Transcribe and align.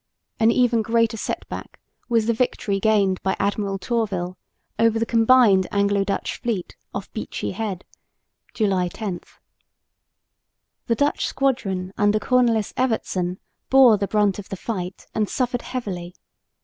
An 0.39 0.49
even 0.49 0.81
greater 0.81 1.15
set 1.15 1.47
back 1.47 1.79
was 2.09 2.25
the 2.25 2.33
victory 2.33 2.79
gained 2.79 3.21
by 3.21 3.35
Admiral 3.39 3.77
Tourville 3.77 4.35
over 4.79 4.97
the 4.97 5.05
combined 5.05 5.67
Anglo 5.71 6.03
Dutch 6.03 6.37
fleet 6.37 6.75
off 6.91 7.13
Beachy 7.13 7.51
Head 7.51 7.85
(July 8.55 8.87
10). 8.87 9.21
The 10.87 10.95
Dutch 10.95 11.27
squadron 11.27 11.93
under 11.99 12.17
Cornelis 12.17 12.73
Evertsen 12.75 13.37
bore 13.69 13.95
the 13.99 14.07
brunt 14.07 14.39
of 14.39 14.49
the 14.49 14.55
fight 14.57 15.05
and 15.13 15.29
suffered 15.29 15.61
heavily. 15.61 16.15